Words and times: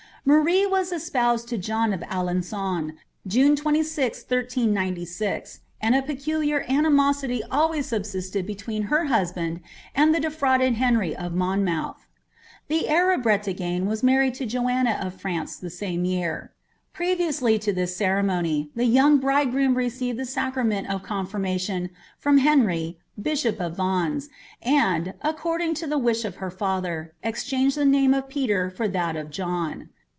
"'Marie 0.31 0.67
was 0.67 0.91
espoused 0.91 1.47
to 1.49 1.57
John 1.57 1.91
of 1.93 2.01
Alengon, 2.01 2.93
June 3.25 3.55
26th, 3.55 4.29
1 4.29 4.45
396. 4.49 5.61
and 5.81 5.95
i 5.95 6.01
peculiar 6.01 6.63
animosity 6.69 7.41
always 7.49 7.87
subsisted 7.87 8.45
between 8.45 8.83
her 8.83 9.07
huabiind 9.07 9.61
and 9.95 10.13
iliB 10.13 10.21
defrauded 10.21 10.73
Henry 10.75 11.15
of 11.15 11.31
Moimiouib. 11.31 11.95
The 12.67 12.87
heir 12.87 13.11
of 13.13 13.21
Brelngne 13.21 13.87
was 13.87 14.03
married 14.03 14.35
tu 14.35 14.45
Jitenna 14.45 15.03
of 15.03 15.19
France 15.19 15.55
the 15.55 15.71
same 15.71 16.05
year. 16.05 16.51
I^eviously 16.95 17.59
to 17.59 17.73
this 17.73 17.99
cereniaDyi 17.99 18.69
il» 18.77 18.83
young 18.83 19.17
bridegroom 19.17 19.73
received 19.73 20.19
the 20.19 20.25
sacrament 20.25 20.87
of 20.87 21.01
confinnsiiou 21.01 21.89
Irum 22.23 22.41
Hnuy 22.43 22.97
bishop 23.19 23.59
of 23.59 23.75
Vunne 23.77 24.17
s, 24.17 24.29
and, 24.61 25.15
according 25.23 25.73
to 25.73 25.87
the 25.87 25.97
wish 25.97 26.23
of 26.25 26.37
his 26.37 26.53
father, 26.53 27.15
cxcjiangiil 27.23 27.75
llie 27.75 27.87
name 27.87 28.13
of 28.13 28.29
Peter 28.29 28.69
for 28.69 28.87
that 28.87 29.15
of 29.15 29.31
John. 29.31 29.89